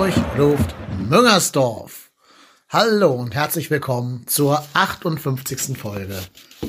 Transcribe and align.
Hamburg 0.00 0.38
ruft 0.38 0.74
Müngersdorf. 1.10 2.10
Hallo 2.70 3.12
und 3.12 3.34
herzlich 3.34 3.70
willkommen 3.70 4.26
zur 4.26 4.64
58. 4.72 5.76
Folge 5.76 6.18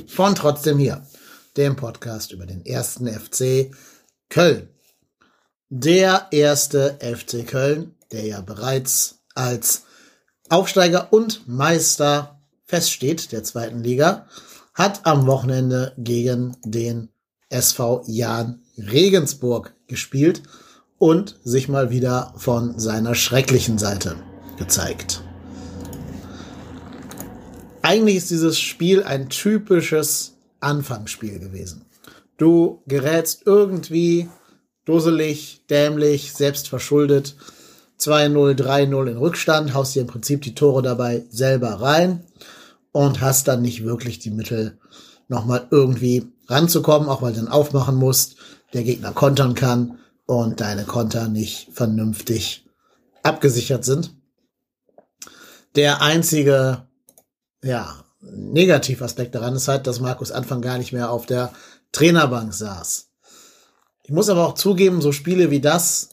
von 0.07 0.36
Trotzdem 0.36 0.77
hier, 0.77 1.07
dem 1.55 1.77
Podcast 1.77 2.34
über 2.34 2.45
den 2.45 2.66
ersten 2.66 3.07
FC 3.07 3.71
Köln. 4.27 4.67
Der 5.70 6.27
erste 6.31 6.99
FC 6.99 7.48
Köln, 7.48 7.95
der 8.12 8.25
ja 8.25 8.41
bereits 8.41 9.22
als 9.34 9.84
Aufsteiger 10.50 11.13
und 11.13 11.48
Meister 11.48 12.41
feststeht, 12.66 13.31
der 13.31 13.45
zweiten 13.45 13.81
Liga, 13.81 14.27
hat 14.73 15.05
am 15.05 15.25
Wochenende 15.25 15.94
gegen 15.98 16.58
den 16.66 17.08
SV 17.48 18.03
Jan 18.08 18.61
Regensburg 18.77 19.73
gespielt 19.88 20.44
und 21.01 21.39
sich 21.43 21.67
mal 21.67 21.89
wieder 21.89 22.31
von 22.37 22.77
seiner 22.77 23.15
schrecklichen 23.15 23.79
Seite 23.79 24.17
gezeigt. 24.59 25.23
Eigentlich 27.81 28.17
ist 28.17 28.29
dieses 28.29 28.59
Spiel 28.59 29.01
ein 29.01 29.27
typisches 29.27 30.33
Anfangsspiel 30.59 31.39
gewesen. 31.39 31.85
Du 32.37 32.83
gerätst 32.85 33.41
irgendwie 33.47 34.29
dusselig, 34.85 35.63
dämlich, 35.71 36.33
selbst 36.33 36.69
verschuldet 36.69 37.35
2-0, 37.99 38.53
3-0 38.61 39.09
in 39.09 39.17
Rückstand, 39.17 39.73
haust 39.73 39.95
dir 39.95 40.02
im 40.02 40.08
Prinzip 40.08 40.43
die 40.43 40.53
Tore 40.53 40.83
dabei 40.83 41.23
selber 41.31 41.81
rein 41.81 42.25
und 42.91 43.21
hast 43.21 43.47
dann 43.47 43.63
nicht 43.63 43.83
wirklich 43.83 44.19
die 44.19 44.30
Mittel, 44.30 44.77
nochmal 45.27 45.65
irgendwie 45.71 46.27
ranzukommen, 46.45 47.09
auch 47.09 47.23
weil 47.23 47.33
du 47.33 47.39
dann 47.39 47.47
aufmachen 47.47 47.95
musst, 47.95 48.36
der 48.73 48.83
Gegner 48.83 49.13
kontern 49.13 49.55
kann 49.55 49.97
und 50.31 50.61
deine 50.61 50.85
Konter 50.85 51.27
nicht 51.27 51.67
vernünftig 51.73 52.65
abgesichert 53.21 53.83
sind. 53.83 54.15
Der 55.75 56.01
einzige, 56.01 56.87
ja, 57.61 58.05
Negativaspekt 58.21 59.35
daran 59.35 59.57
ist 59.57 59.67
halt, 59.67 59.87
dass 59.87 59.99
Markus 59.99 60.31
Anfang 60.31 60.61
gar 60.61 60.77
nicht 60.77 60.93
mehr 60.93 61.11
auf 61.11 61.25
der 61.25 61.52
Trainerbank 61.91 62.53
saß. 62.53 63.09
Ich 64.03 64.11
muss 64.11 64.29
aber 64.29 64.47
auch 64.47 64.53
zugeben, 64.53 65.02
so 65.02 65.11
Spiele 65.11 65.52
wie 65.52 65.59
das 65.59 66.11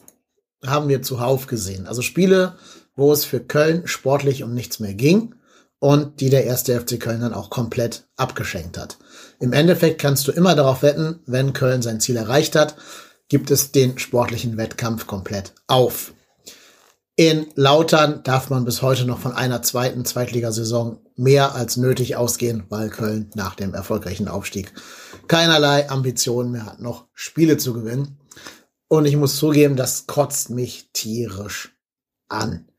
haben 0.65 0.89
wir 0.89 1.01
zuhauf 1.01 1.47
gesehen. 1.47 1.87
Also 1.87 2.01
Spiele, 2.01 2.57
wo 2.97 3.13
es 3.13 3.23
für 3.23 3.39
Köln 3.39 3.87
sportlich 3.87 4.43
um 4.43 4.53
nichts 4.53 4.81
mehr 4.81 4.95
ging 4.95 5.35
und 5.79 6.19
die 6.19 6.29
der 6.29 6.43
erste 6.43 6.77
FC 6.77 6.99
Köln 6.99 7.21
dann 7.21 7.33
auch 7.33 7.49
komplett 7.49 8.09
abgeschenkt 8.17 8.77
hat. 8.77 8.97
Im 9.39 9.53
Endeffekt 9.53 10.01
kannst 10.01 10.27
du 10.27 10.33
immer 10.33 10.55
darauf 10.55 10.81
wetten, 10.83 11.21
wenn 11.25 11.53
Köln 11.53 11.81
sein 11.81 12.01
Ziel 12.01 12.17
erreicht 12.17 12.57
hat, 12.57 12.75
gibt 13.29 13.51
es 13.51 13.71
den 13.71 13.97
sportlichen 13.97 14.57
Wettkampf 14.57 15.07
komplett 15.07 15.53
auf. 15.67 16.13
In 17.15 17.47
Lautern 17.55 18.23
darf 18.23 18.49
man 18.49 18.65
bis 18.65 18.81
heute 18.81 19.05
noch 19.05 19.19
von 19.19 19.33
einer 19.33 19.61
zweiten 19.61 20.05
Zweitligasaison 20.05 20.99
mehr 21.15 21.53
als 21.53 21.77
nötig 21.77 22.15
ausgehen, 22.15 22.63
weil 22.69 22.89
Köln 22.89 23.29
nach 23.35 23.55
dem 23.55 23.73
erfolgreichen 23.73 24.27
Aufstieg 24.27 24.73
keinerlei 25.27 25.89
Ambitionen 25.89 26.51
mehr 26.51 26.65
hat, 26.65 26.79
noch 26.79 27.07
Spiele 27.13 27.57
zu 27.57 27.73
gewinnen. 27.73 28.19
Und 28.87 29.05
ich 29.05 29.17
muss 29.17 29.35
zugeben, 29.35 29.75
das 29.75 30.07
kotzt 30.07 30.49
mich 30.49 30.91
tierisch 30.93 31.75
an. 32.29 32.69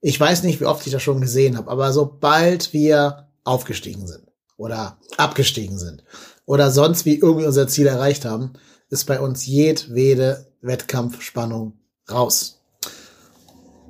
Ich 0.00 0.20
weiß 0.20 0.42
nicht, 0.42 0.60
wie 0.60 0.66
oft 0.66 0.86
ich 0.86 0.92
das 0.92 1.02
schon 1.02 1.20
gesehen 1.20 1.56
habe, 1.56 1.70
aber 1.70 1.92
sobald 1.92 2.72
wir 2.72 3.28
aufgestiegen 3.42 4.06
sind 4.06 4.26
oder 4.58 4.98
abgestiegen 5.16 5.78
sind 5.78 6.04
oder 6.44 6.70
sonst 6.70 7.06
wie 7.06 7.18
irgendwie 7.18 7.46
unser 7.46 7.68
Ziel 7.68 7.86
erreicht 7.86 8.24
haben, 8.26 8.52
ist 8.92 9.06
bei 9.06 9.20
uns 9.20 9.46
jedwede 9.46 10.52
Wettkampfspannung 10.60 11.78
raus. 12.10 12.60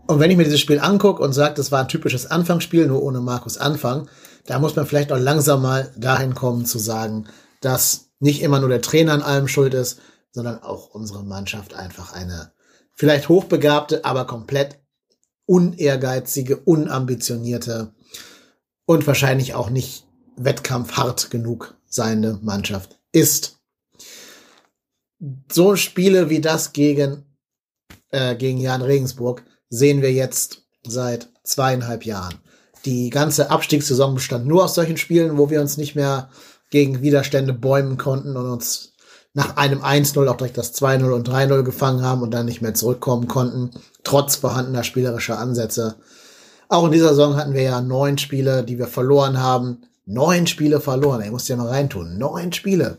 Und 0.06 0.20
wenn 0.20 0.30
ich 0.30 0.36
mir 0.36 0.44
dieses 0.44 0.60
Spiel 0.60 0.78
angucke 0.78 1.22
und 1.22 1.32
sage, 1.32 1.54
das 1.54 1.72
war 1.72 1.80
ein 1.80 1.88
typisches 1.88 2.30
Anfangsspiel, 2.30 2.86
nur 2.86 3.02
ohne 3.02 3.20
Markus 3.20 3.58
Anfang, 3.58 4.08
da 4.46 4.60
muss 4.60 4.76
man 4.76 4.86
vielleicht 4.86 5.10
auch 5.10 5.18
langsam 5.18 5.62
mal 5.62 5.92
dahin 5.96 6.36
kommen 6.36 6.66
zu 6.66 6.78
sagen, 6.78 7.26
dass 7.60 8.10
nicht 8.20 8.42
immer 8.42 8.60
nur 8.60 8.68
der 8.68 8.80
Trainer 8.80 9.12
an 9.12 9.22
allem 9.22 9.48
schuld 9.48 9.74
ist, 9.74 9.98
sondern 10.30 10.62
auch 10.62 10.90
unsere 10.90 11.24
Mannschaft 11.24 11.74
einfach 11.74 12.12
eine 12.12 12.52
vielleicht 12.94 13.28
hochbegabte, 13.28 14.04
aber 14.04 14.26
komplett 14.26 14.78
unehrgeizige, 15.46 16.58
unambitionierte 16.58 17.92
und 18.86 19.04
wahrscheinlich 19.08 19.54
auch 19.54 19.68
nicht 19.68 20.06
wettkampfhart 20.36 21.30
genug 21.32 21.74
seine 21.86 22.38
Mannschaft 22.40 23.00
ist. 23.10 23.58
So 25.48 25.76
Spiele 25.76 26.30
wie 26.30 26.40
das 26.40 26.72
gegen, 26.72 27.24
äh, 28.10 28.34
gegen 28.34 28.58
Jan 28.58 28.82
Regensburg 28.82 29.44
sehen 29.68 30.02
wir 30.02 30.12
jetzt 30.12 30.62
seit 30.84 31.28
zweieinhalb 31.44 32.04
Jahren. 32.04 32.34
Die 32.84 33.10
ganze 33.10 33.50
Abstiegssaison 33.50 34.14
bestand 34.14 34.46
nur 34.46 34.64
aus 34.64 34.74
solchen 34.74 34.96
Spielen, 34.96 35.38
wo 35.38 35.48
wir 35.48 35.60
uns 35.60 35.76
nicht 35.76 35.94
mehr 35.94 36.28
gegen 36.70 37.02
Widerstände 37.02 37.52
bäumen 37.52 37.98
konnten 37.98 38.36
und 38.36 38.50
uns 38.50 38.94
nach 39.34 39.56
einem 39.56 39.82
1-0 39.82 40.28
auch 40.28 40.36
direkt 40.36 40.58
das 40.58 40.74
2-0 40.74 41.12
und 41.12 41.28
3-0 41.28 41.62
gefangen 41.62 42.02
haben 42.02 42.22
und 42.22 42.32
dann 42.32 42.46
nicht 42.46 42.60
mehr 42.60 42.74
zurückkommen 42.74 43.28
konnten, 43.28 43.70
trotz 44.02 44.36
vorhandener 44.36 44.82
spielerischer 44.82 45.38
Ansätze. 45.38 45.96
Auch 46.68 46.86
in 46.86 46.92
dieser 46.92 47.10
Saison 47.10 47.36
hatten 47.36 47.54
wir 47.54 47.62
ja 47.62 47.80
neun 47.80 48.18
Spiele, 48.18 48.64
die 48.64 48.78
wir 48.78 48.88
verloren 48.88 49.40
haben. 49.40 49.82
Neun 50.04 50.46
Spiele 50.46 50.80
verloren, 50.80 51.20
ey, 51.20 51.30
musst 51.30 51.48
ja 51.48 51.56
mal 51.56 51.68
reintun. 51.68 52.18
Neun 52.18 52.52
Spiele. 52.52 52.98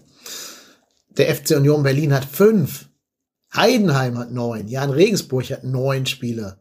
Der 1.18 1.34
FC 1.34 1.56
Union 1.56 1.84
Berlin 1.84 2.14
hat 2.14 2.26
fünf. 2.26 2.90
Heidenheim 3.56 4.18
hat 4.18 4.32
neun. 4.32 4.68
Jan 4.68 4.90
Regensburg 4.90 5.50
hat 5.52 5.64
neun 5.64 6.06
Spiele. 6.06 6.58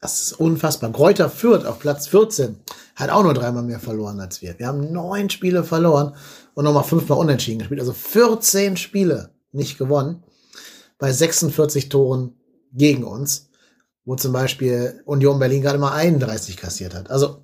Das 0.00 0.22
ist 0.22 0.32
unfassbar. 0.34 0.92
Kräuter 0.92 1.28
Fürth 1.28 1.66
auf 1.66 1.80
Platz 1.80 2.06
14 2.08 2.56
hat 2.94 3.10
auch 3.10 3.24
nur 3.24 3.34
dreimal 3.34 3.64
mehr 3.64 3.80
verloren 3.80 4.20
als 4.20 4.42
wir. 4.42 4.56
Wir 4.58 4.68
haben 4.68 4.92
neun 4.92 5.30
Spiele 5.30 5.64
verloren 5.64 6.14
und 6.54 6.64
nochmal 6.64 6.84
fünfmal 6.84 7.18
unentschieden 7.18 7.58
gespielt. 7.58 7.80
Also 7.80 7.92
14 7.92 8.76
Spiele 8.76 9.30
nicht 9.52 9.78
gewonnen 9.78 10.22
bei 10.98 11.12
46 11.12 11.88
Toren 11.88 12.34
gegen 12.72 13.04
uns, 13.04 13.48
wo 14.04 14.14
zum 14.14 14.32
Beispiel 14.32 15.02
Union 15.04 15.38
Berlin 15.38 15.62
gerade 15.62 15.78
mal 15.78 15.92
31 15.92 16.56
kassiert 16.56 16.94
hat. 16.94 17.10
Also 17.10 17.42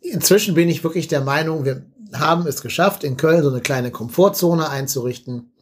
inzwischen 0.00 0.54
bin 0.54 0.68
ich 0.68 0.84
wirklich 0.84 1.08
der 1.08 1.22
Meinung, 1.22 1.64
wir 1.64 1.82
haben 2.12 2.46
es 2.46 2.62
geschafft, 2.62 3.04
in 3.04 3.16
Köln 3.16 3.42
so 3.42 3.50
eine 3.50 3.60
kleine 3.60 3.90
Komfortzone 3.90 4.68
einzurichten, 4.68 5.52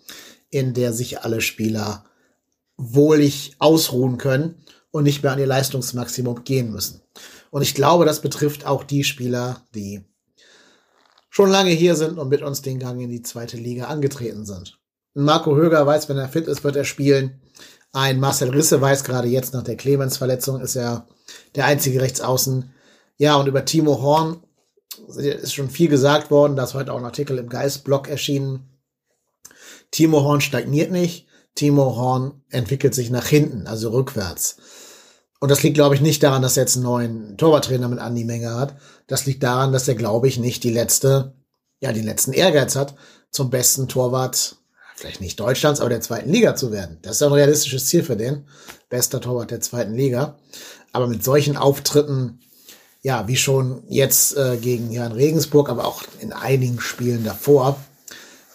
in 0.50 0.74
der 0.74 0.92
sich 0.92 1.22
alle 1.22 1.40
Spieler 1.40 2.04
wohlig 2.76 3.56
ausruhen 3.58 4.18
können 4.18 4.56
und 4.90 5.04
nicht 5.04 5.22
mehr 5.22 5.32
an 5.32 5.38
ihr 5.38 5.46
Leistungsmaximum 5.46 6.44
gehen 6.44 6.70
müssen. 6.72 7.02
Und 7.50 7.62
ich 7.62 7.74
glaube, 7.74 8.04
das 8.04 8.20
betrifft 8.20 8.66
auch 8.66 8.84
die 8.84 9.04
Spieler, 9.04 9.62
die 9.74 10.04
schon 11.30 11.50
lange 11.50 11.70
hier 11.70 11.96
sind 11.96 12.18
und 12.18 12.28
mit 12.28 12.42
uns 12.42 12.62
den 12.62 12.78
Gang 12.78 13.00
in 13.00 13.10
die 13.10 13.22
zweite 13.22 13.56
Liga 13.56 13.86
angetreten 13.86 14.46
sind. 14.46 14.78
Marco 15.14 15.56
Höger 15.56 15.86
weiß, 15.86 16.08
wenn 16.08 16.18
er 16.18 16.28
fit 16.28 16.46
ist, 16.46 16.64
wird 16.64 16.76
er 16.76 16.84
spielen. 16.84 17.40
Ein 17.92 18.20
Marcel 18.20 18.50
Risse 18.50 18.80
weiß 18.80 19.04
gerade 19.04 19.28
jetzt 19.28 19.54
nach 19.54 19.62
der 19.62 19.76
Clemens-Verletzung 19.76 20.60
ist 20.60 20.76
er 20.76 21.06
der 21.54 21.64
einzige 21.64 22.02
Rechtsaußen. 22.02 22.70
Ja, 23.16 23.36
und 23.36 23.48
über 23.48 23.64
Timo 23.64 24.02
Horn 24.02 24.42
ist 25.16 25.54
schon 25.54 25.70
viel 25.70 25.88
gesagt 25.88 26.30
worden. 26.30 26.56
Da 26.56 26.64
ist 26.64 26.74
heute 26.74 26.92
auch 26.92 26.98
ein 26.98 27.04
Artikel 27.04 27.38
im 27.38 27.48
Geistblog 27.48 28.08
erschienen. 28.08 28.68
Timo 29.90 30.22
Horn 30.22 30.40
stagniert 30.40 30.90
nicht. 30.90 31.26
Timo 31.54 31.96
Horn 31.96 32.42
entwickelt 32.50 32.94
sich 32.94 33.10
nach 33.10 33.26
hinten, 33.26 33.66
also 33.66 33.90
rückwärts. 33.90 34.56
Und 35.40 35.50
das 35.50 35.62
liegt, 35.62 35.74
glaube 35.74 35.94
ich, 35.94 36.00
nicht 36.00 36.22
daran, 36.22 36.42
dass 36.42 36.56
er 36.56 36.64
jetzt 36.64 36.76
einen 36.76 36.84
neuen 36.84 37.36
Torwarttrainer 37.36 37.88
mit 37.88 37.98
Andi 37.98 38.24
Menge 38.24 38.54
hat. 38.54 38.76
Das 39.06 39.26
liegt 39.26 39.42
daran, 39.42 39.72
dass 39.72 39.88
er, 39.88 39.94
glaube 39.94 40.28
ich, 40.28 40.38
nicht 40.38 40.64
die 40.64 40.70
letzte, 40.70 41.34
ja, 41.80 41.92
den 41.92 42.04
letzten 42.04 42.32
Ehrgeiz 42.32 42.76
hat, 42.76 42.94
zum 43.30 43.50
besten 43.50 43.88
Torwart, 43.88 44.56
vielleicht 44.96 45.20
nicht 45.20 45.38
Deutschlands, 45.38 45.80
aber 45.80 45.90
der 45.90 46.00
zweiten 46.00 46.30
Liga 46.30 46.56
zu 46.56 46.72
werden. 46.72 46.98
Das 47.02 47.16
ist 47.16 47.22
ein 47.22 47.32
realistisches 47.32 47.86
Ziel 47.86 48.02
für 48.02 48.16
den. 48.16 48.46
Bester 48.88 49.20
Torwart 49.20 49.50
der 49.50 49.60
zweiten 49.60 49.94
Liga. 49.94 50.38
Aber 50.92 51.06
mit 51.06 51.22
solchen 51.22 51.56
Auftritten, 51.56 52.40
ja, 53.06 53.28
wie 53.28 53.36
schon 53.36 53.84
jetzt 53.86 54.36
äh, 54.36 54.56
gegen 54.56 54.90
Jan 54.90 55.12
Regensburg, 55.12 55.68
aber 55.68 55.84
auch 55.84 56.02
in 56.18 56.32
einigen 56.32 56.80
Spielen 56.80 57.22
davor, 57.22 57.78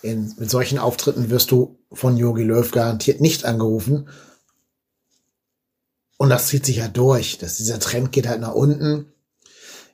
in, 0.01 0.35
mit 0.37 0.51
solchen 0.51 0.77
Auftritten 0.77 1.29
wirst 1.29 1.51
du 1.51 1.79
von 1.93 2.17
Jogi 2.17 2.43
Löw 2.43 2.69
garantiert 2.69 3.21
nicht 3.21 3.45
angerufen. 3.45 4.09
Und 6.17 6.27
das 6.27 6.47
zieht 6.47 6.65
sich 6.65 6.75
ja 6.75 6.89
durch. 6.89 7.37
dass 7.37 7.55
dieser 7.55 7.79
Trend 7.79 8.11
geht 8.11 8.27
halt 8.27 8.41
nach 8.41 8.53
unten. 8.53 9.13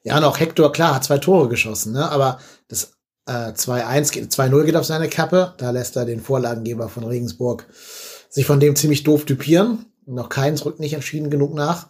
Ja, 0.01 0.17
und 0.17 0.23
auch 0.23 0.39
Hector, 0.39 0.71
klar, 0.71 0.95
hat 0.95 1.03
zwei 1.03 1.19
Tore 1.19 1.49
geschossen, 1.49 1.93
ne? 1.93 2.09
Aber 2.09 2.39
das 2.67 2.93
äh, 3.27 3.51
2-1 3.51 4.11
geht, 4.11 4.31
2-0 4.31 4.63
geht 4.63 4.75
auf 4.75 4.87
seine 4.87 5.07
Kappe. 5.07 5.53
Da 5.59 5.69
lässt 5.69 5.95
er 5.97 6.05
den 6.05 6.19
Vorlagengeber 6.19 6.89
von 6.89 7.03
Regensburg 7.03 7.67
sich 8.31 8.47
von 8.47 8.59
dem 8.59 8.75
ziemlich 8.75 9.03
doof 9.03 9.25
typieren. 9.25 9.85
Noch 10.07 10.29
keins 10.29 10.65
rückt 10.65 10.79
nicht 10.79 10.93
entschieden 10.93 11.29
genug 11.29 11.53
nach. 11.53 11.89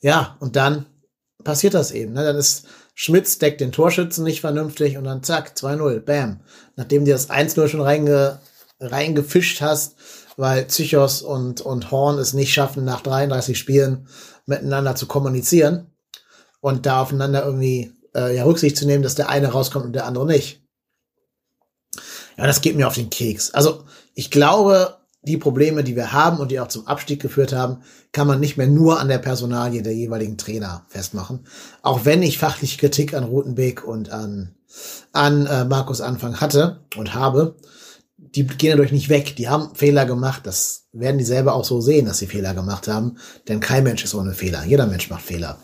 Ja, 0.00 0.36
und 0.40 0.56
dann 0.56 0.86
passiert 1.44 1.74
das 1.74 1.90
eben. 1.90 2.12
Ne? 2.12 2.24
Dann 2.24 2.36
ist 2.36 2.66
Schmitz 2.94 3.38
deckt 3.38 3.60
den 3.60 3.72
Torschützen 3.72 4.24
nicht 4.24 4.40
vernünftig 4.40 4.96
und 4.96 5.04
dann 5.04 5.22
zack, 5.22 5.52
2-0, 5.56 6.00
bam. 6.00 6.40
Nachdem 6.76 7.04
die 7.04 7.10
das 7.10 7.30
1-0 7.30 7.68
schon 7.68 7.80
reinge 7.80 8.40
reingefischt 8.80 9.60
hast, 9.60 9.96
weil 10.36 10.64
Psychos 10.66 11.22
und, 11.22 11.60
und 11.60 11.90
Horn 11.90 12.18
es 12.18 12.34
nicht 12.34 12.52
schaffen, 12.52 12.84
nach 12.84 13.00
33 13.00 13.58
Spielen 13.58 14.08
miteinander 14.44 14.94
zu 14.94 15.06
kommunizieren 15.06 15.90
und 16.60 16.86
da 16.86 17.00
aufeinander 17.00 17.44
irgendwie 17.44 17.92
äh, 18.14 18.36
ja, 18.36 18.44
Rücksicht 18.44 18.76
zu 18.76 18.86
nehmen, 18.86 19.02
dass 19.02 19.14
der 19.14 19.28
eine 19.28 19.48
rauskommt 19.48 19.86
und 19.86 19.92
der 19.94 20.06
andere 20.06 20.26
nicht. 20.26 20.62
Ja, 22.36 22.46
das 22.46 22.60
geht 22.60 22.76
mir 22.76 22.86
auf 22.86 22.94
den 22.94 23.10
Keks. 23.10 23.52
Also 23.54 23.84
ich 24.14 24.30
glaube, 24.30 24.98
die 25.26 25.36
Probleme, 25.36 25.82
die 25.82 25.96
wir 25.96 26.12
haben 26.12 26.38
und 26.38 26.50
die 26.50 26.60
auch 26.60 26.68
zum 26.68 26.86
Abstieg 26.86 27.20
geführt 27.20 27.52
haben, 27.52 27.78
kann 28.12 28.26
man 28.26 28.40
nicht 28.40 28.56
mehr 28.56 28.68
nur 28.68 29.00
an 29.00 29.08
der 29.08 29.18
Personalie 29.18 29.82
der 29.82 29.94
jeweiligen 29.94 30.38
Trainer 30.38 30.84
festmachen. 30.88 31.46
Auch 31.82 32.04
wenn 32.04 32.22
ich 32.22 32.38
fachliche 32.38 32.78
Kritik 32.78 33.12
an 33.12 33.24
Rutenbeek 33.24 33.86
und 33.86 34.10
an, 34.10 34.54
an 35.12 35.46
äh, 35.46 35.64
Markus 35.64 36.00
Anfang 36.00 36.40
hatte 36.40 36.80
und 36.96 37.14
habe, 37.14 37.56
die 38.18 38.46
gehen 38.46 38.70
dadurch 38.70 38.92
nicht 38.92 39.08
weg. 39.08 39.34
Die 39.36 39.48
haben 39.48 39.74
Fehler 39.74 40.06
gemacht. 40.06 40.42
Das 40.44 40.86
werden 40.92 41.18
die 41.18 41.24
selber 41.24 41.54
auch 41.54 41.64
so 41.64 41.80
sehen, 41.80 42.06
dass 42.06 42.18
sie 42.18 42.26
Fehler 42.26 42.54
gemacht 42.54 42.86
haben. 42.86 43.18
Denn 43.48 43.60
kein 43.60 43.84
Mensch 43.84 44.04
ist 44.04 44.14
ohne 44.14 44.32
Fehler. 44.32 44.64
Jeder 44.64 44.86
Mensch 44.86 45.10
macht 45.10 45.22
Fehler. 45.22 45.58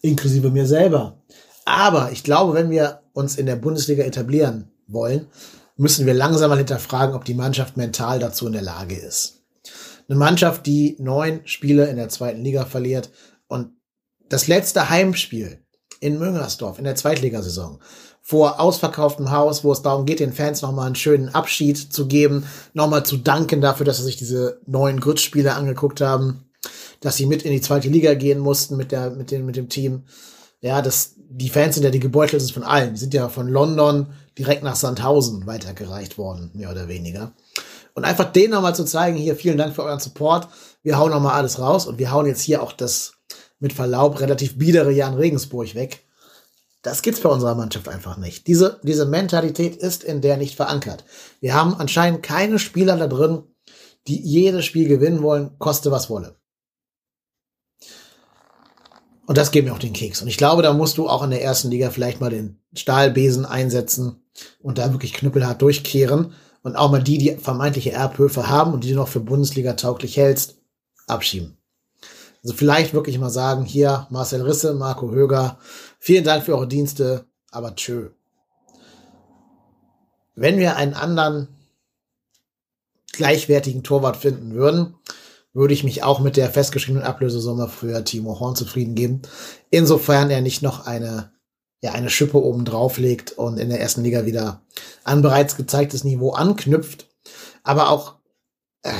Inklusive 0.00 0.50
mir 0.50 0.66
selber. 0.66 1.22
Aber 1.64 2.10
ich 2.12 2.24
glaube, 2.24 2.54
wenn 2.54 2.70
wir 2.70 3.00
uns 3.12 3.36
in 3.36 3.46
der 3.46 3.56
Bundesliga 3.56 4.02
etablieren 4.02 4.70
wollen, 4.86 5.28
müssen 5.76 6.06
wir 6.06 6.14
langsam 6.14 6.50
mal 6.50 6.58
hinterfragen, 6.58 7.14
ob 7.14 7.24
die 7.24 7.34
Mannschaft 7.34 7.76
mental 7.76 8.18
dazu 8.18 8.46
in 8.46 8.52
der 8.52 8.62
Lage 8.62 8.96
ist. 8.96 9.42
Eine 10.08 10.18
Mannschaft, 10.18 10.66
die 10.66 10.96
neun 10.98 11.40
Spiele 11.44 11.86
in 11.86 11.96
der 11.96 12.08
zweiten 12.08 12.42
Liga 12.42 12.64
verliert 12.66 13.10
und 13.48 13.70
das 14.28 14.46
letzte 14.46 14.90
Heimspiel 14.90 15.64
in 16.00 16.18
Müngersdorf 16.18 16.78
in 16.78 16.84
der 16.84 16.96
Zweitligasaison 16.96 17.80
vor 18.26 18.58
ausverkauftem 18.58 19.30
Haus, 19.30 19.64
wo 19.64 19.72
es 19.72 19.82
darum 19.82 20.06
geht, 20.06 20.18
den 20.18 20.32
Fans 20.32 20.62
nochmal 20.62 20.86
einen 20.86 20.94
schönen 20.94 21.28
Abschied 21.28 21.76
zu 21.76 22.06
geben, 22.06 22.46
nochmal 22.72 23.04
zu 23.04 23.18
danken 23.18 23.60
dafür, 23.60 23.84
dass 23.84 23.98
sie 23.98 24.04
sich 24.04 24.16
diese 24.16 24.60
neuen 24.64 24.98
Grützspiele 24.98 25.52
angeguckt 25.52 26.00
haben, 26.00 26.46
dass 27.00 27.16
sie 27.16 27.26
mit 27.26 27.42
in 27.42 27.52
die 27.52 27.60
zweite 27.60 27.90
Liga 27.90 28.14
gehen 28.14 28.38
mussten 28.38 28.78
mit 28.78 28.92
der, 28.92 29.10
mit 29.10 29.30
dem, 29.30 29.44
mit 29.44 29.56
dem 29.56 29.68
Team. 29.68 30.04
Ja, 30.64 30.80
das, 30.80 31.16
die 31.18 31.50
Fans 31.50 31.74
sind 31.74 31.84
ja 31.84 31.90
die 31.90 32.00
gebeutelten 32.00 32.48
von 32.48 32.62
allen. 32.62 32.94
Die 32.94 33.00
sind 33.00 33.12
ja 33.12 33.28
von 33.28 33.48
London 33.48 34.06
direkt 34.38 34.62
nach 34.62 34.76
Sandhausen 34.76 35.46
weitergereicht 35.46 36.16
worden, 36.16 36.52
mehr 36.54 36.70
oder 36.70 36.88
weniger. 36.88 37.32
Und 37.92 38.04
einfach 38.06 38.32
denen 38.32 38.54
nochmal 38.54 38.74
zu 38.74 38.86
zeigen, 38.86 39.18
hier 39.18 39.36
vielen 39.36 39.58
Dank 39.58 39.74
für 39.74 39.82
euren 39.82 40.00
Support. 40.00 40.48
Wir 40.82 40.96
hauen 40.96 41.10
nochmal 41.10 41.34
alles 41.34 41.58
raus 41.58 41.86
und 41.86 41.98
wir 41.98 42.12
hauen 42.12 42.24
jetzt 42.24 42.40
hier 42.40 42.62
auch 42.62 42.72
das 42.72 43.12
mit 43.60 43.74
Verlaub 43.74 44.20
relativ 44.20 44.56
biedere 44.56 44.90
Jan 44.90 45.12
Regensburg 45.12 45.74
weg. 45.74 46.06
Das 46.80 47.02
gibt's 47.02 47.20
bei 47.20 47.28
unserer 47.28 47.54
Mannschaft 47.54 47.86
einfach 47.86 48.16
nicht. 48.16 48.46
Diese, 48.46 48.80
diese 48.82 49.04
Mentalität 49.04 49.76
ist 49.76 50.02
in 50.02 50.22
der 50.22 50.38
nicht 50.38 50.56
verankert. 50.56 51.04
Wir 51.40 51.52
haben 51.52 51.74
anscheinend 51.74 52.22
keine 52.22 52.58
Spieler 52.58 52.96
da 52.96 53.06
drin, 53.06 53.42
die 54.08 54.18
jedes 54.18 54.64
Spiel 54.64 54.88
gewinnen 54.88 55.22
wollen, 55.22 55.58
koste 55.58 55.90
was 55.90 56.08
wolle. 56.08 56.36
Und 59.26 59.38
das 59.38 59.50
geht 59.50 59.64
mir 59.64 59.72
auch 59.72 59.78
den 59.78 59.92
Keks. 59.92 60.20
Und 60.20 60.28
ich 60.28 60.36
glaube, 60.36 60.62
da 60.62 60.72
musst 60.72 60.98
du 60.98 61.08
auch 61.08 61.22
in 61.22 61.30
der 61.30 61.42
ersten 61.42 61.70
Liga 61.70 61.90
vielleicht 61.90 62.20
mal 62.20 62.30
den 62.30 62.58
Stahlbesen 62.74 63.46
einsetzen 63.46 64.22
und 64.60 64.78
da 64.78 64.92
wirklich 64.92 65.14
knüppelhart 65.14 65.62
durchkehren 65.62 66.34
und 66.62 66.76
auch 66.76 66.90
mal 66.90 67.02
die, 67.02 67.18
die 67.18 67.36
vermeintliche 67.36 67.92
Erbhöfe 67.92 68.48
haben 68.48 68.72
und 68.74 68.84
die 68.84 68.90
du 68.90 68.96
noch 68.96 69.08
für 69.08 69.20
Bundesliga 69.20 69.74
tauglich 69.74 70.16
hältst, 70.16 70.56
abschieben. 71.06 71.56
Also 72.42 72.54
vielleicht 72.54 72.92
wirklich 72.92 73.18
mal 73.18 73.30
sagen, 73.30 73.64
hier 73.64 74.06
Marcel 74.10 74.42
Risse, 74.42 74.74
Marco 74.74 75.10
Höger, 75.10 75.58
vielen 75.98 76.24
Dank 76.24 76.44
für 76.44 76.54
eure 76.54 76.68
Dienste, 76.68 77.24
aber 77.50 77.74
tschö. 77.74 78.10
Wenn 80.34 80.58
wir 80.58 80.76
einen 80.76 80.94
anderen 80.94 81.48
gleichwertigen 83.12 83.82
Torwart 83.82 84.16
finden 84.16 84.54
würden, 84.54 84.96
würde 85.54 85.72
ich 85.72 85.84
mich 85.84 86.02
auch 86.02 86.20
mit 86.20 86.36
der 86.36 86.50
festgeschriebenen 86.50 87.06
Ablösesumme 87.06 87.68
für 87.68 88.04
Timo 88.04 88.38
Horn 88.40 88.56
zufrieden 88.56 88.96
geben. 88.96 89.22
Insofern 89.70 90.30
er 90.30 90.40
nicht 90.40 90.62
noch 90.62 90.86
eine, 90.86 91.32
ja, 91.80 91.92
eine 91.92 92.10
Schippe 92.10 92.42
oben 92.42 92.64
drauf 92.64 92.98
legt 92.98 93.32
und 93.32 93.58
in 93.58 93.70
der 93.70 93.80
ersten 93.80 94.02
Liga 94.02 94.26
wieder 94.26 94.62
an 95.04 95.22
bereits 95.22 95.56
gezeigtes 95.56 96.02
Niveau 96.02 96.32
anknüpft. 96.32 97.08
Aber 97.62 97.88
auch, 97.90 98.16
äh, 98.82 98.92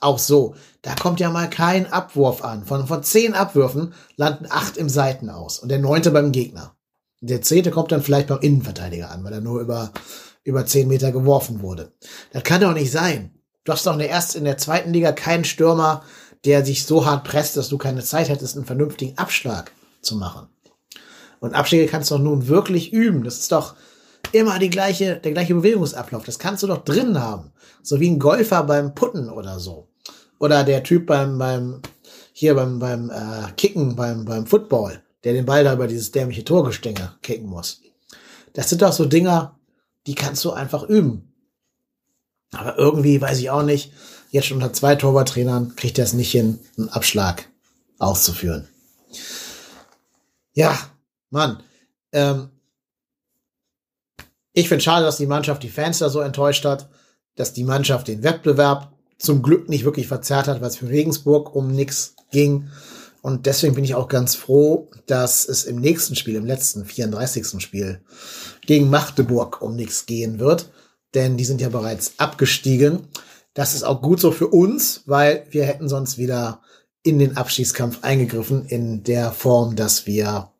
auch 0.00 0.18
so, 0.18 0.54
da 0.80 0.94
kommt 0.94 1.20
ja 1.20 1.30
mal 1.30 1.48
kein 1.50 1.92
Abwurf 1.92 2.42
an. 2.42 2.64
Von, 2.64 2.86
von 2.86 3.02
zehn 3.02 3.34
Abwürfen 3.34 3.92
landen 4.16 4.46
acht 4.48 4.78
im 4.78 4.88
Seiten 4.88 5.28
aus 5.28 5.58
und 5.58 5.68
der 5.68 5.78
neunte 5.78 6.10
beim 6.10 6.32
Gegner. 6.32 6.74
Der 7.20 7.42
zehnte 7.42 7.70
kommt 7.70 7.92
dann 7.92 8.02
vielleicht 8.02 8.28
beim 8.28 8.40
Innenverteidiger 8.40 9.10
an, 9.10 9.22
weil 9.22 9.32
er 9.32 9.40
nur 9.40 9.60
über, 9.60 9.92
über 10.44 10.66
zehn 10.66 10.88
Meter 10.88 11.12
geworfen 11.12 11.62
wurde. 11.62 11.92
Das 12.32 12.42
kann 12.42 12.60
doch 12.60 12.74
nicht 12.74 12.90
sein. 12.90 13.33
Du 13.64 13.72
hast 13.72 13.86
doch 13.86 13.94
in 13.94 13.98
der 13.98 14.10
ersten, 14.10 14.38
in 14.38 14.44
der 14.44 14.58
zweiten 14.58 14.92
Liga 14.92 15.12
keinen 15.12 15.44
Stürmer, 15.44 16.02
der 16.44 16.64
sich 16.64 16.84
so 16.84 17.06
hart 17.06 17.24
presst, 17.24 17.56
dass 17.56 17.68
du 17.68 17.78
keine 17.78 18.02
Zeit 18.02 18.28
hättest, 18.28 18.56
einen 18.56 18.66
vernünftigen 18.66 19.16
Abschlag 19.16 19.72
zu 20.02 20.16
machen. 20.16 20.48
Und 21.40 21.54
Abschläge 21.54 21.90
kannst 21.90 22.10
du 22.10 22.16
doch 22.16 22.22
nun 22.22 22.48
wirklich 22.48 22.92
üben. 22.92 23.24
Das 23.24 23.38
ist 23.38 23.52
doch 23.52 23.74
immer 24.32 24.58
die 24.58 24.70
gleiche, 24.70 25.16
der 25.16 25.32
gleiche 25.32 25.54
Bewegungsablauf. 25.54 26.24
Das 26.24 26.38
kannst 26.38 26.62
du 26.62 26.66
doch 26.66 26.84
drin 26.84 27.18
haben. 27.18 27.52
So 27.82 28.00
wie 28.00 28.10
ein 28.10 28.18
Golfer 28.18 28.62
beim 28.64 28.94
Putten 28.94 29.30
oder 29.30 29.58
so. 29.58 29.88
Oder 30.38 30.64
der 30.64 30.82
Typ 30.82 31.06
beim, 31.06 31.38
beim, 31.38 31.80
hier 32.32 32.54
beim, 32.54 32.78
beim 32.78 33.10
äh, 33.10 33.52
Kicken, 33.56 33.96
beim, 33.96 34.24
beim 34.24 34.46
Football, 34.46 35.02
der 35.22 35.32
den 35.32 35.46
Ball 35.46 35.64
da 35.64 35.72
über 35.72 35.86
dieses 35.86 36.10
dämliche 36.10 36.44
Torgestänge 36.44 37.14
kicken 37.22 37.48
muss. 37.48 37.80
Das 38.52 38.68
sind 38.68 38.82
doch 38.82 38.92
so 38.92 39.06
Dinger, 39.06 39.58
die 40.06 40.14
kannst 40.14 40.44
du 40.44 40.52
einfach 40.52 40.82
üben. 40.84 41.33
Aber 42.56 42.78
irgendwie, 42.78 43.20
weiß 43.20 43.38
ich 43.38 43.50
auch 43.50 43.62
nicht, 43.62 43.92
jetzt 44.30 44.46
schon 44.46 44.56
unter 44.56 44.72
zwei 44.72 44.96
Torwarttrainern 44.96 45.76
kriegt 45.76 45.98
er 45.98 46.04
es 46.04 46.12
nicht 46.12 46.32
hin, 46.32 46.58
einen 46.76 46.88
Abschlag 46.88 47.48
auszuführen. 47.98 48.68
Ja, 50.52 50.78
Mann. 51.30 51.62
Ähm, 52.12 52.48
ich 54.52 54.68
finde 54.68 54.82
schade, 54.82 55.04
dass 55.04 55.16
die 55.16 55.26
Mannschaft 55.26 55.62
die 55.62 55.68
Fans 55.68 55.98
da 55.98 56.08
so 56.08 56.20
enttäuscht 56.20 56.64
hat, 56.64 56.88
dass 57.34 57.52
die 57.52 57.64
Mannschaft 57.64 58.08
den 58.08 58.22
Wettbewerb 58.22 58.92
zum 59.18 59.42
Glück 59.42 59.68
nicht 59.68 59.84
wirklich 59.84 60.06
verzerrt 60.06 60.48
hat, 60.48 60.60
weil 60.60 60.68
es 60.68 60.76
für 60.76 60.88
Regensburg 60.88 61.54
um 61.54 61.68
nichts 61.68 62.14
ging. 62.30 62.68
Und 63.22 63.46
deswegen 63.46 63.74
bin 63.74 63.84
ich 63.84 63.94
auch 63.94 64.08
ganz 64.08 64.34
froh, 64.34 64.90
dass 65.06 65.48
es 65.48 65.64
im 65.64 65.76
nächsten 65.76 66.14
Spiel, 66.14 66.36
im 66.36 66.44
letzten 66.44 66.84
34. 66.84 67.60
Spiel 67.60 68.00
gegen 68.66 68.90
Magdeburg 68.90 69.62
um 69.62 69.76
nichts 69.76 70.06
gehen 70.06 70.38
wird 70.38 70.70
denn 71.14 71.36
die 71.36 71.44
sind 71.44 71.60
ja 71.60 71.68
bereits 71.68 72.14
abgestiegen. 72.18 73.08
Das 73.54 73.74
ist 73.74 73.84
auch 73.84 74.02
gut 74.02 74.20
so 74.20 74.32
für 74.32 74.48
uns, 74.48 75.02
weil 75.06 75.46
wir 75.50 75.64
hätten 75.64 75.88
sonst 75.88 76.18
wieder 76.18 76.60
in 77.02 77.18
den 77.18 77.36
Abstiegskampf 77.36 77.98
eingegriffen 78.02 78.66
in 78.66 79.04
der 79.04 79.30
Form, 79.30 79.76
dass 79.76 80.06
wir 80.06 80.50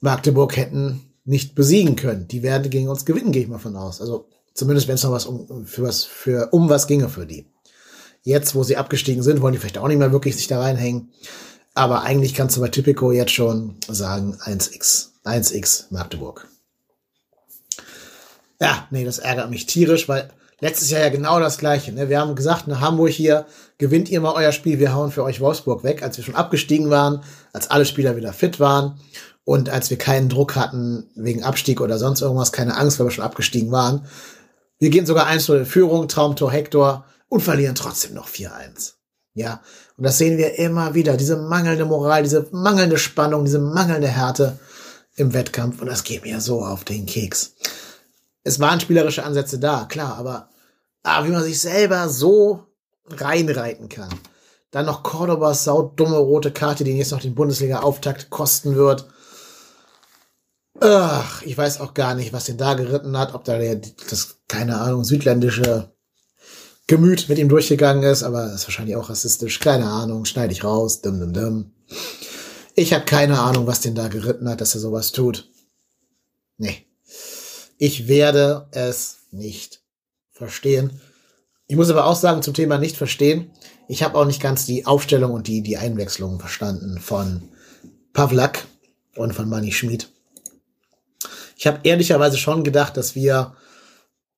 Magdeburg 0.00 0.56
hätten 0.56 1.00
nicht 1.24 1.54
besiegen 1.54 1.96
können. 1.96 2.28
Die 2.28 2.42
werden 2.42 2.70
gegen 2.70 2.88
uns 2.88 3.04
gewinnen, 3.04 3.32
gehe 3.32 3.42
ich 3.42 3.48
mal 3.48 3.58
von 3.58 3.76
aus. 3.76 4.00
Also 4.00 4.28
zumindest 4.52 4.88
wenn 4.88 4.96
es 4.96 5.02
noch 5.02 5.12
was 5.12 5.26
um 5.26 5.64
für 5.66 5.82
was 5.82 6.04
für 6.04 6.48
um 6.52 6.68
was 6.68 6.86
ginge 6.86 7.08
für 7.08 7.26
die. 7.26 7.46
Jetzt, 8.22 8.54
wo 8.54 8.62
sie 8.62 8.76
abgestiegen 8.76 9.22
sind, 9.22 9.42
wollen 9.42 9.52
die 9.52 9.58
vielleicht 9.58 9.78
auch 9.78 9.88
nicht 9.88 9.98
mehr 9.98 10.12
wirklich 10.12 10.36
sich 10.36 10.46
da 10.46 10.60
reinhängen. 10.60 11.10
Aber 11.74 12.02
eigentlich 12.02 12.34
kannst 12.34 12.56
du 12.56 12.60
bei 12.60 12.68
Typico 12.68 13.12
jetzt 13.12 13.32
schon 13.32 13.76
sagen 13.88 14.36
1x. 14.40 15.08
1x 15.24 15.86
Magdeburg. 15.90 16.48
Ja, 18.64 18.86
nee, 18.90 19.04
das 19.04 19.18
ärgert 19.18 19.50
mich 19.50 19.66
tierisch, 19.66 20.08
weil 20.08 20.30
letztes 20.60 20.90
Jahr 20.90 21.02
ja 21.02 21.10
genau 21.10 21.38
das 21.38 21.58
gleiche. 21.58 21.92
Ne? 21.92 22.08
Wir 22.08 22.18
haben 22.18 22.34
gesagt, 22.34 22.66
nach 22.66 22.80
Hamburg 22.80 23.10
hier, 23.10 23.44
gewinnt 23.76 24.08
ihr 24.08 24.22
mal 24.22 24.32
euer 24.32 24.52
Spiel, 24.52 24.78
wir 24.78 24.94
hauen 24.94 25.12
für 25.12 25.22
euch 25.22 25.40
Wolfsburg 25.40 25.84
weg, 25.84 26.02
als 26.02 26.16
wir 26.16 26.24
schon 26.24 26.34
abgestiegen 26.34 26.88
waren, 26.88 27.22
als 27.52 27.70
alle 27.70 27.84
Spieler 27.84 28.16
wieder 28.16 28.32
fit 28.32 28.60
waren 28.60 28.98
und 29.44 29.68
als 29.68 29.90
wir 29.90 29.98
keinen 29.98 30.30
Druck 30.30 30.56
hatten 30.56 31.10
wegen 31.14 31.44
Abstieg 31.44 31.82
oder 31.82 31.98
sonst 31.98 32.22
irgendwas, 32.22 32.52
keine 32.52 32.76
Angst, 32.76 32.98
weil 32.98 33.06
wir 33.06 33.10
schon 33.10 33.24
abgestiegen 33.24 33.70
waren. 33.70 34.06
Wir 34.78 34.88
gehen 34.88 35.04
sogar 35.04 35.26
1 35.26 35.48
in 35.50 35.66
Führung, 35.66 36.08
Traumtor 36.08 36.50
Hector 36.50 37.04
und 37.28 37.42
verlieren 37.42 37.74
trotzdem 37.74 38.14
noch 38.14 38.28
4-1. 38.28 38.94
Ja, 39.34 39.60
und 39.98 40.04
das 40.04 40.16
sehen 40.16 40.38
wir 40.38 40.58
immer 40.58 40.94
wieder, 40.94 41.18
diese 41.18 41.36
mangelnde 41.36 41.84
Moral, 41.84 42.22
diese 42.22 42.46
mangelnde 42.52 42.96
Spannung, 42.96 43.44
diese 43.44 43.58
mangelnde 43.58 44.08
Härte 44.08 44.58
im 45.16 45.34
Wettkampf 45.34 45.82
und 45.82 45.88
das 45.88 46.04
geht 46.04 46.24
mir 46.24 46.40
so 46.40 46.64
auf 46.64 46.84
den 46.84 47.04
Keks 47.04 47.54
es 48.44 48.60
waren 48.60 48.78
spielerische 48.78 49.24
Ansätze 49.24 49.58
da, 49.58 49.86
klar, 49.86 50.16
aber 50.16 50.50
ah, 51.02 51.24
wie 51.24 51.30
man 51.30 51.42
sich 51.42 51.60
selber 51.60 52.08
so 52.08 52.66
reinreiten 53.08 53.88
kann. 53.88 54.10
Dann 54.70 54.86
noch 54.86 55.02
Cordobas 55.02 55.64
saudumme 55.64 56.18
rote 56.18 56.52
Karte, 56.52 56.84
die 56.84 56.92
jetzt 56.92 57.12
noch 57.12 57.20
den 57.20 57.34
Bundesliga-Auftakt 57.34 58.30
kosten 58.30 58.74
wird. 58.74 59.06
Ach, 60.80 61.42
ich 61.42 61.56
weiß 61.56 61.80
auch 61.80 61.94
gar 61.94 62.14
nicht, 62.14 62.32
was 62.32 62.44
den 62.44 62.58
da 62.58 62.74
geritten 62.74 63.16
hat, 63.16 63.34
ob 63.34 63.44
da 63.44 63.58
der, 63.58 63.76
das, 63.76 64.40
keine 64.48 64.80
Ahnung, 64.80 65.04
südländische 65.04 65.92
Gemüt 66.86 67.28
mit 67.28 67.38
ihm 67.38 67.48
durchgegangen 67.48 68.02
ist, 68.02 68.22
aber 68.22 68.52
ist 68.52 68.66
wahrscheinlich 68.66 68.96
auch 68.96 69.08
rassistisch. 69.08 69.60
Keine 69.60 69.86
Ahnung, 69.86 70.24
schneide 70.26 70.52
ich 70.52 70.64
raus, 70.64 71.00
dumm, 71.00 71.20
dumm, 71.20 71.32
dumm. 71.32 71.72
Ich 72.74 72.92
habe 72.92 73.04
keine 73.04 73.38
Ahnung, 73.38 73.66
was 73.66 73.80
den 73.80 73.94
da 73.94 74.08
geritten 74.08 74.48
hat, 74.48 74.60
dass 74.60 74.74
er 74.74 74.80
sowas 74.80 75.12
tut. 75.12 75.48
Nee. 76.58 76.84
Ich 77.86 78.08
werde 78.08 78.66
es 78.70 79.26
nicht 79.30 79.82
verstehen. 80.30 81.02
Ich 81.66 81.76
muss 81.76 81.90
aber 81.90 82.06
auch 82.06 82.16
sagen, 82.16 82.40
zum 82.40 82.54
Thema 82.54 82.78
nicht 82.78 82.96
verstehen, 82.96 83.50
ich 83.88 84.02
habe 84.02 84.16
auch 84.16 84.24
nicht 84.24 84.40
ganz 84.40 84.64
die 84.64 84.86
Aufstellung 84.86 85.32
und 85.32 85.48
die, 85.48 85.60
die 85.60 85.76
Einwechslung 85.76 86.40
verstanden 86.40 86.98
von 86.98 87.50
Pavlak 88.14 88.64
und 89.16 89.34
von 89.34 89.50
Manny 89.50 89.70
Schmid. 89.70 90.08
Ich 91.58 91.66
habe 91.66 91.80
ehrlicherweise 91.82 92.38
schon 92.38 92.64
gedacht, 92.64 92.96
dass 92.96 93.14
wir 93.14 93.54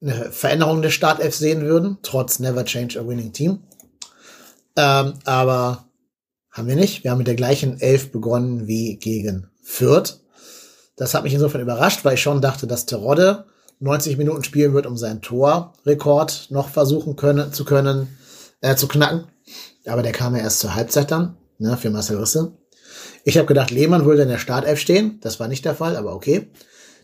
eine 0.03 0.33
Veränderung 0.33 0.83
der 0.83 0.91
Startelf 0.91 1.37
sehen 1.37 1.61
würden, 1.63 1.99
trotz 2.03 2.41
Never 2.41 2.65
Change 2.65 2.99
a 2.99 3.07
Winning 3.07 3.33
Team. 3.33 3.61
Ähm, 4.75 5.21
aber 5.25 5.85
haben 6.51 6.67
wir 6.67 6.75
nicht. 6.75 7.05
Wir 7.05 7.13
haben 7.13 7.19
mit 7.19 7.29
der 7.29 7.37
gleichen 7.37 7.81
Elf 7.81 8.11
begonnen 8.11 8.67
wie 8.67 8.97
gegen 8.97 9.53
Fürth. 9.63 10.19
Das 10.97 11.15
hat 11.15 11.25
mich 11.25 11.35
insofern 11.35 11.61
überrascht, 11.61 12.05
weil 12.05 12.15
ich 12.15 12.23
schon 12.23 12.41
dachte, 12.41 12.67
dass 12.67 12.87
Terodde 12.87 13.45
90 13.81 14.17
Minuten 14.17 14.43
spielen 14.43 14.73
wird, 14.73 14.87
um 14.87 14.97
seinen 14.97 15.21
Torrekord 15.21 16.47
noch 16.51 16.71
versuchen 16.71 17.17
können, 17.17 17.53
zu 17.53 17.65
können, 17.65 18.17
äh, 18.63 18.75
zu 18.77 18.89
knacken. 18.89 19.25
Aber 19.87 20.03
der 20.03 20.13
kam 20.13 20.35
ja 20.35 20.43
erst 20.43 20.61
zur 20.61 20.75
Halbzeit 20.75 21.11
dann, 21.11 21.37
ne, 21.59 21.77
für 21.77 21.91
Marcel 21.91 22.19
Risse. 22.19 22.53
Ich 23.25 23.37
habe 23.37 23.47
gedacht, 23.47 23.71
Lehmann 23.71 24.05
würde 24.05 24.23
in 24.23 24.29
der 24.29 24.39
Startelf 24.39 24.79
stehen. 24.79 25.19
Das 25.21 25.39
war 25.39 25.49
nicht 25.49 25.65
der 25.65 25.75
Fall, 25.75 25.97
aber 25.97 26.15
okay. 26.15 26.51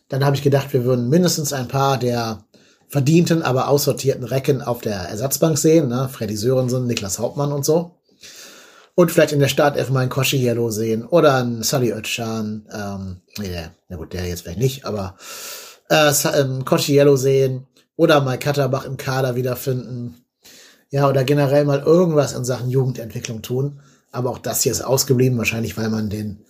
Dann 0.09 0.25
habe 0.25 0.37
ich 0.37 0.43
gedacht, 0.43 0.73
wir 0.73 0.85
würden 0.85 1.09
mindestens 1.09 1.53
ein 1.53 1.69
paar 1.69 1.99
der 1.99 2.45
verdienten, 2.89 3.43
aber 3.43 3.69
aussortierten 3.69 4.25
Recken 4.25 4.63
auf 4.63 4.81
der 4.81 4.97
Ersatzbank 4.97 5.59
sehen. 5.59 5.89
Ne? 5.89 6.09
Freddy 6.11 6.37
Sörensen, 6.37 6.87
Niklas 6.87 7.19
Hauptmann 7.19 7.53
und 7.53 7.65
so. 7.65 7.97
Und 8.95 9.11
vielleicht 9.11 9.33
in 9.33 9.41
der 9.41 9.49
Startelf 9.49 9.89
mal 9.91 10.01
einen 10.01 10.11
Koshi 10.11 10.37
Yellow 10.37 10.71
sehen 10.71 11.07
oder 11.07 11.37
einen 11.37 11.63
Sally 11.63 11.93
Özcan. 11.93 12.69
Ähm, 12.73 13.23
nee, 13.39 13.49
der, 13.49 13.73
na 13.89 13.97
gut, 13.97 14.13
der 14.13 14.27
jetzt 14.27 14.43
vielleicht 14.43 14.59
nicht, 14.59 14.85
aber 14.85 15.17
äh, 15.89 16.13
ähm, 16.35 16.65
Koshi 16.65 16.95
Yellow 16.99 17.17
sehen 17.17 17.67
oder 17.97 18.21
mal 18.21 18.39
Katterbach 18.39 18.85
im 18.85 18.97
Kader 18.97 19.35
wiederfinden. 19.35 20.25
Ja, 20.91 21.09
oder 21.09 21.25
generell 21.25 21.65
mal 21.65 21.81
irgendwas 21.81 22.35
in 22.35 22.45
Sachen 22.45 22.69
Jugendentwicklung 22.69 23.41
tun. 23.41 23.81
Aber 24.11 24.29
auch 24.29 24.39
das 24.39 24.63
hier 24.63 24.73
ist 24.73 24.83
ausgeblieben, 24.83 25.39
wahrscheinlich 25.39 25.79
weil 25.79 25.89
man 25.89 26.11
den 26.11 26.45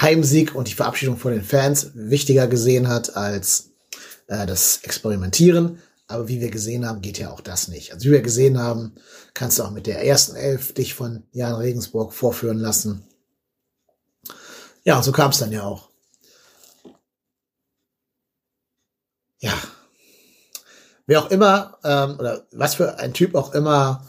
Heimsieg 0.00 0.54
und 0.54 0.68
die 0.68 0.74
Verabschiedung 0.74 1.16
von 1.16 1.32
den 1.32 1.42
Fans 1.42 1.90
wichtiger 1.94 2.46
gesehen 2.46 2.88
hat 2.88 3.16
als 3.16 3.70
äh, 4.28 4.46
das 4.46 4.80
Experimentieren. 4.84 5.78
Aber 6.08 6.26
wie 6.26 6.40
wir 6.40 6.50
gesehen 6.50 6.86
haben, 6.86 7.02
geht 7.02 7.18
ja 7.18 7.30
auch 7.30 7.42
das 7.42 7.68
nicht. 7.68 7.92
Also 7.92 8.06
wie 8.06 8.12
wir 8.12 8.22
gesehen 8.22 8.58
haben, 8.58 8.94
kannst 9.34 9.58
du 9.58 9.62
auch 9.62 9.70
mit 9.70 9.86
der 9.86 10.04
ersten 10.04 10.36
Elf 10.36 10.72
dich 10.72 10.94
von 10.94 11.22
Jan 11.32 11.54
Regensburg 11.54 12.14
vorführen 12.14 12.58
lassen. 12.58 13.04
Ja, 14.84 15.02
so 15.02 15.12
kam 15.12 15.30
es 15.30 15.38
dann 15.38 15.52
ja 15.52 15.64
auch. 15.64 15.90
Ja. 19.38 19.52
Wer 21.06 21.20
auch 21.20 21.30
immer, 21.30 21.76
ähm, 21.84 22.18
oder 22.18 22.46
was 22.52 22.76
für 22.76 22.98
ein 22.98 23.12
Typ 23.12 23.34
auch 23.34 23.52
immer 23.52 24.06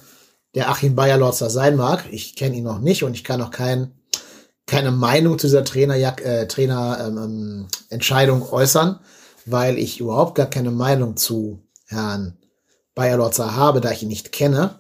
der 0.55 0.69
Achim 0.69 0.95
Bayerlotzer 0.95 1.49
sein 1.49 1.75
mag, 1.75 2.05
ich 2.11 2.35
kenne 2.37 2.55
ihn 2.55 2.63
noch 2.63 2.79
nicht 2.79 3.03
und 3.03 3.13
ich 3.13 3.25
kann 3.25 3.41
auch 3.41 3.51
kein, 3.51 3.93
keine 4.65 4.91
Meinung 4.91 5.37
zu 5.37 5.47
dieser 5.47 5.65
Trainer, 5.65 5.95
äh, 5.95 6.47
Trainer 6.47 7.05
ähm, 7.05 7.17
ähm, 7.17 7.67
Entscheidung 7.89 8.49
äußern, 8.49 8.99
weil 9.45 9.77
ich 9.77 9.99
überhaupt 9.99 10.35
gar 10.35 10.49
keine 10.49 10.71
Meinung 10.71 11.17
zu 11.17 11.61
Herrn 11.89 12.37
Bayerlotzer 12.95 13.55
habe, 13.55 13.81
da 13.81 13.91
ich 13.91 14.03
ihn 14.03 14.09
nicht 14.09 14.31
kenne. 14.31 14.79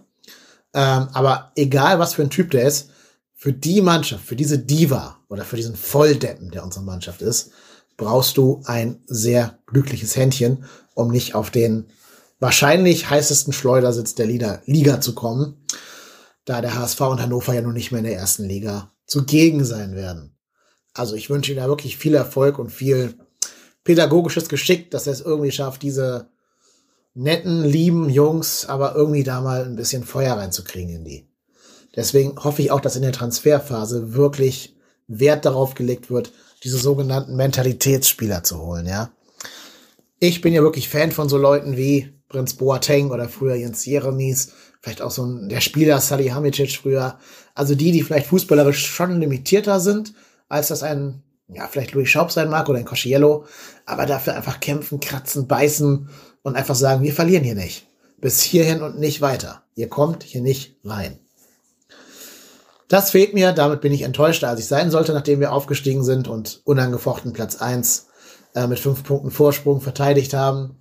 Ähm, 0.73 1.07
aber 1.13 1.51
egal, 1.55 1.99
was 1.99 2.13
für 2.13 2.21
ein 2.21 2.29
Typ 2.29 2.51
der 2.51 2.63
ist, 2.63 2.91
für 3.35 3.53
die 3.53 3.81
Mannschaft, 3.81 4.25
für 4.25 4.35
diese 4.35 4.59
Diva 4.59 5.17
oder 5.29 5.43
für 5.43 5.55
diesen 5.55 5.75
Volldeppen, 5.75 6.51
der 6.51 6.63
unsere 6.63 6.85
Mannschaft 6.85 7.21
ist, 7.21 7.51
brauchst 7.97 8.37
du 8.37 8.61
ein 8.65 9.01
sehr 9.07 9.59
glückliches 9.65 10.15
Händchen, 10.15 10.65
um 10.93 11.09
nicht 11.09 11.35
auf 11.35 11.49
den 11.49 11.87
wahrscheinlich 12.39 13.09
heißesten 13.09 13.53
Schleudersitz 13.53 14.15
der 14.15 14.25
Liga, 14.25 14.61
Liga 14.65 15.01
zu 15.01 15.15
kommen, 15.15 15.65
da 16.45 16.61
der 16.61 16.75
HSV 16.75 17.01
und 17.01 17.21
Hannover 17.21 17.53
ja 17.53 17.61
nun 17.61 17.73
nicht 17.73 17.91
mehr 17.91 17.99
in 17.99 18.05
der 18.05 18.15
ersten 18.15 18.45
Liga 18.45 18.91
zugegen 19.05 19.65
sein 19.65 19.95
werden. 19.95 20.37
Also 20.93 21.15
ich 21.15 21.29
wünsche 21.29 21.51
ihm 21.51 21.57
da 21.57 21.67
wirklich 21.67 21.97
viel 21.97 22.15
Erfolg 22.15 22.59
und 22.59 22.71
viel 22.71 23.15
pädagogisches 23.83 24.49
Geschick, 24.49 24.91
dass 24.91 25.07
er 25.07 25.13
es 25.13 25.21
irgendwie 25.21 25.51
schafft, 25.51 25.81
diese 25.81 26.29
netten, 27.13 27.63
lieben 27.63 28.09
Jungs, 28.09 28.65
aber 28.65 28.95
irgendwie 28.95 29.23
da 29.23 29.41
mal 29.41 29.65
ein 29.65 29.75
bisschen 29.75 30.03
Feuer 30.03 30.35
reinzukriegen 30.35 30.95
in 30.95 31.03
die. 31.03 31.27
Deswegen 31.95 32.37
hoffe 32.43 32.61
ich 32.61 32.71
auch, 32.71 32.81
dass 32.81 32.95
in 32.95 33.01
der 33.01 33.11
Transferphase 33.11 34.13
wirklich 34.13 34.75
Wert 35.07 35.45
darauf 35.45 35.73
gelegt 35.73 36.09
wird, 36.11 36.31
diese 36.63 36.77
sogenannten 36.77 37.35
Mentalitätsspieler 37.35 38.43
zu 38.43 38.61
holen, 38.61 38.85
ja. 38.85 39.11
Ich 40.19 40.41
bin 40.41 40.53
ja 40.53 40.61
wirklich 40.61 40.89
Fan 40.89 41.11
von 41.11 41.29
so 41.29 41.37
Leuten 41.37 41.77
wie 41.77 42.13
Prinz 42.27 42.53
Boateng 42.53 43.09
oder 43.09 43.29
früher 43.29 43.55
Jens 43.55 43.85
Jeremies, 43.85 44.51
vielleicht 44.81 45.01
auch 45.01 45.11
so 45.11 45.25
ein, 45.25 45.49
der 45.49 45.61
Spieler 45.61 45.99
Salihamidzic 45.99 46.77
früher. 46.77 47.17
Also 47.55 47.75
die, 47.75 47.91
die 47.91 48.03
vielleicht 48.03 48.27
fußballerisch 48.27 48.85
schon 48.85 49.19
limitierter 49.19 49.79
sind, 49.79 50.13
als 50.47 50.67
das 50.67 50.83
ein, 50.83 51.23
ja, 51.47 51.67
vielleicht 51.67 51.93
Louis 51.93 52.09
Schaub 52.09 52.31
sein 52.31 52.49
mag 52.49 52.69
oder 52.69 52.79
ein 52.79 52.85
Cosciello, 52.85 53.45
aber 53.85 54.05
dafür 54.05 54.35
einfach 54.35 54.59
kämpfen, 54.59 54.99
kratzen, 54.99 55.47
beißen 55.47 56.09
und 56.43 56.55
einfach 56.55 56.75
sagen, 56.75 57.03
wir 57.03 57.13
verlieren 57.13 57.43
hier 57.43 57.55
nicht. 57.55 57.87
Bis 58.17 58.41
hierhin 58.41 58.81
und 58.81 58.99
nicht 58.99 59.21
weiter. 59.21 59.63
Ihr 59.75 59.87
kommt 59.87 60.23
hier 60.23 60.41
nicht 60.41 60.75
rein. 60.83 61.19
Das 62.89 63.11
fehlt 63.11 63.33
mir, 63.33 63.51
damit 63.53 63.81
bin 63.81 63.93
ich 63.93 64.01
enttäuschter, 64.01 64.49
als 64.49 64.59
ich 64.59 64.65
sein 64.65 64.89
sollte, 64.89 65.13
nachdem 65.13 65.39
wir 65.39 65.53
aufgestiegen 65.53 66.03
sind 66.03 66.27
und 66.27 66.61
unangefochten 66.65 67.33
Platz 67.33 67.61
eins 67.61 68.07
äh, 68.55 68.67
mit 68.67 68.79
fünf 68.79 69.03
Punkten 69.03 69.31
Vorsprung 69.31 69.79
verteidigt 69.79 70.33
haben. 70.33 70.77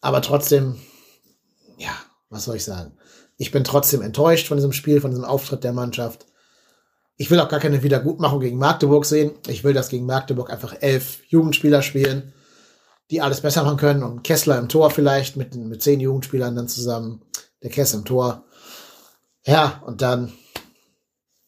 Aber 0.00 0.22
trotzdem, 0.22 0.76
ja, 1.76 1.92
was 2.30 2.44
soll 2.44 2.56
ich 2.56 2.64
sagen? 2.64 2.92
Ich 3.36 3.50
bin 3.50 3.62
trotzdem 3.62 4.00
enttäuscht 4.00 4.48
von 4.48 4.56
diesem 4.56 4.72
Spiel, 4.72 5.00
von 5.00 5.10
diesem 5.10 5.26
Auftritt 5.26 5.64
der 5.64 5.72
Mannschaft. 5.72 6.26
Ich 7.18 7.30
will 7.30 7.40
auch 7.40 7.48
gar 7.48 7.60
keine 7.60 7.82
Wiedergutmachung 7.82 8.40
gegen 8.40 8.58
Magdeburg 8.58 9.04
sehen. 9.04 9.32
Ich 9.48 9.64
will, 9.64 9.74
dass 9.74 9.90
gegen 9.90 10.06
Magdeburg 10.06 10.50
einfach 10.50 10.76
elf 10.80 11.20
Jugendspieler 11.28 11.82
spielen 11.82 12.32
die 13.10 13.20
alles 13.20 13.40
besser 13.40 13.62
machen 13.62 13.78
können. 13.78 14.02
Und 14.02 14.22
Kessler 14.22 14.58
im 14.58 14.68
Tor 14.68 14.90
vielleicht 14.90 15.36
mit, 15.36 15.54
mit 15.54 15.82
zehn 15.82 16.00
Jugendspielern 16.00 16.56
dann 16.56 16.68
zusammen. 16.68 17.22
Der 17.62 17.70
Kessler 17.70 18.00
im 18.00 18.04
Tor. 18.04 18.44
Ja, 19.44 19.82
und 19.86 20.02
dann 20.02 20.32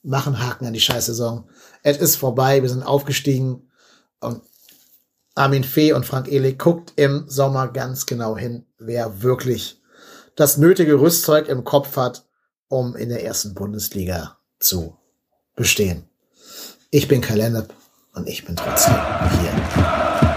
machen 0.02 0.42
Haken 0.42 0.66
an 0.66 0.72
die 0.72 0.80
Scheißsaison. 0.80 1.48
Es 1.82 1.98
ist 1.98 2.16
vorbei, 2.16 2.62
wir 2.62 2.68
sind 2.68 2.82
aufgestiegen. 2.82 3.70
Und 4.20 4.42
Armin 5.34 5.64
Fee 5.64 5.92
und 5.92 6.06
Frank 6.06 6.28
Ehlig 6.28 6.58
guckt 6.58 6.92
im 6.96 7.24
Sommer 7.28 7.68
ganz 7.68 8.06
genau 8.06 8.36
hin, 8.36 8.66
wer 8.78 9.22
wirklich 9.22 9.80
das 10.36 10.56
nötige 10.56 11.00
Rüstzeug 11.00 11.48
im 11.48 11.64
Kopf 11.64 11.96
hat, 11.96 12.24
um 12.68 12.96
in 12.96 13.08
der 13.08 13.24
ersten 13.24 13.54
Bundesliga 13.54 14.38
zu 14.58 14.96
bestehen. 15.56 16.08
Ich 16.90 17.08
bin 17.08 17.20
Kalendep 17.20 17.72
und 18.14 18.26
ich 18.28 18.44
bin 18.44 18.56
trotzdem 18.56 18.94
hier. 19.40 20.29